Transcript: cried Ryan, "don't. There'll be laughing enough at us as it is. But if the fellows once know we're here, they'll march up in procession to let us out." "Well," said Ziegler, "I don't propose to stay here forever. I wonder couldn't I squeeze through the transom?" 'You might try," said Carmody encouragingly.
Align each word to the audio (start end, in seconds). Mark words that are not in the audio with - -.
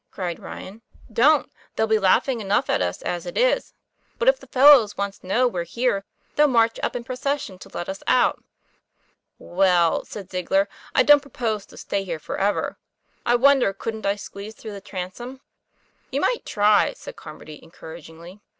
cried 0.09 0.39
Ryan, 0.39 0.81
"don't. 1.13 1.51
There'll 1.75 1.87
be 1.87 1.99
laughing 1.99 2.41
enough 2.41 2.71
at 2.71 2.81
us 2.81 3.03
as 3.03 3.27
it 3.27 3.37
is. 3.37 3.75
But 4.17 4.27
if 4.27 4.39
the 4.39 4.47
fellows 4.47 4.97
once 4.97 5.23
know 5.23 5.47
we're 5.47 5.63
here, 5.63 6.05
they'll 6.35 6.47
march 6.47 6.79
up 6.81 6.95
in 6.95 7.03
procession 7.03 7.59
to 7.59 7.69
let 7.71 7.87
us 7.87 8.01
out." 8.07 8.43
"Well," 9.37 10.03
said 10.03 10.31
Ziegler, 10.31 10.67
"I 10.95 11.03
don't 11.03 11.19
propose 11.21 11.67
to 11.67 11.77
stay 11.77 12.03
here 12.03 12.17
forever. 12.17 12.77
I 13.27 13.35
wonder 13.35 13.73
couldn't 13.73 14.07
I 14.07 14.15
squeeze 14.15 14.55
through 14.55 14.71
the 14.73 14.81
transom?" 14.81 15.41
'You 16.09 16.21
might 16.21 16.47
try," 16.47 16.93
said 16.97 17.15
Carmody 17.15 17.63
encouragingly. 17.63 18.39